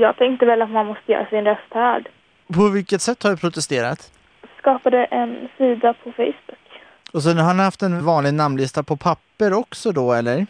[0.00, 2.08] Jag tänkte väl att man måste göra sin röst hörd.
[2.54, 4.12] På vilket sätt har du protesterat?
[4.58, 6.66] Skapade en sida på Facebook.
[7.12, 10.46] Och sen har ni haft en vanlig namnlista på papper också då, eller?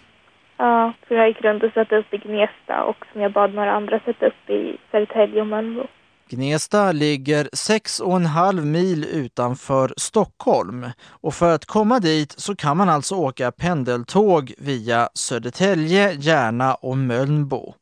[0.57, 3.73] Ja, som jag gick runt och satte upp i Gnesta och som jag bad några
[3.73, 5.87] andra sätta upp i Södertälje och Mölnbo.
[6.31, 13.15] Gnesta ligger 6,5 mil utanför Stockholm och för att komma dit så kan man alltså
[13.15, 17.75] åka pendeltåg via Södertälje, Järna och Mölnbo.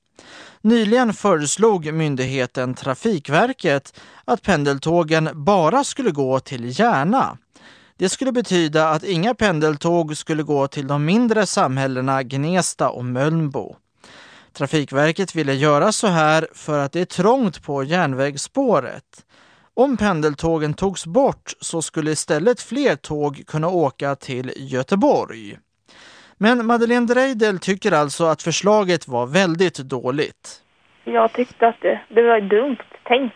[0.62, 7.39] Nyligen föreslog myndigheten Trafikverket att pendeltågen bara skulle gå till Järna.
[7.96, 13.76] Det skulle betyda att inga pendeltåg skulle gå till de mindre samhällena Gnesta och Mölnbo.
[14.52, 19.25] Trafikverket ville göra så här för att det är trångt på järnvägsspåret.
[19.75, 25.58] Om pendeltågen togs bort så skulle istället fler tåg kunna åka till Göteborg.
[26.41, 30.63] Men Madeleine Dreidel tycker alltså att förslaget var väldigt dåligt.
[31.05, 33.34] Jag tyckte att det, det var dumt tänkt.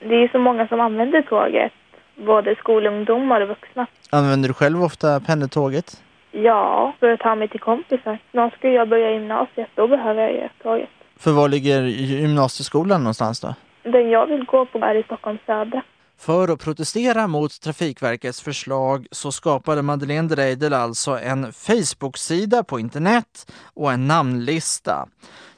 [0.00, 1.72] Det är så många som använder tåget,
[2.16, 3.86] både skolungdomar och vuxna.
[4.10, 6.02] Använder du själv ofta pendeltåget?
[6.30, 8.18] Ja, för att ta mig till kompisar.
[8.30, 10.88] Snart ska jag börja gymnasiet, då behöver jag ju tåget.
[11.18, 13.54] För var ligger gymnasieskolan någonstans då?
[13.82, 15.82] Den jag vill gå på är i Stockholms södra.
[16.18, 23.52] För att protestera mot Trafikverkets förslag så skapade Madeleine Dreidel alltså en Facebook-sida på internet
[23.74, 25.08] och en namnlista.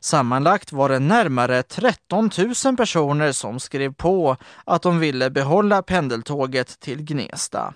[0.00, 2.30] Sammanlagt var det närmare 13
[2.64, 7.74] 000 personer som skrev på att de ville behålla pendeltåget till Gnesta.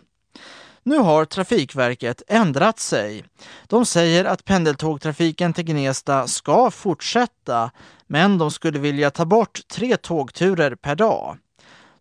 [0.82, 3.24] Nu har Trafikverket ändrat sig.
[3.66, 7.70] De säger att pendeltågtrafiken till Gnesta ska fortsätta,
[8.06, 11.38] men de skulle vilja ta bort tre tågturer per dag.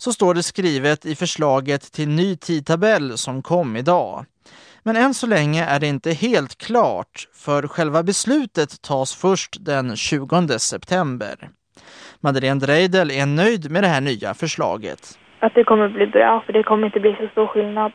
[0.03, 4.25] Så står det skrivet i förslaget till ny tidtabell som kom idag.
[4.83, 9.95] Men än så länge är det inte helt klart, för själva beslutet tas först den
[9.95, 11.35] 20 september.
[12.19, 15.19] Madeleine Dreidel är nöjd med det här nya förslaget.
[15.39, 17.91] Att det kommer bli bra, för det kommer inte bli så stor skillnad.